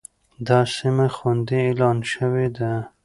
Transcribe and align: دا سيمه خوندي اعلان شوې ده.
دا 0.47 0.59
سيمه 0.77 1.07
خوندي 1.15 1.55
اعلان 1.65 1.97
شوې 2.13 2.47
ده. 2.57 2.71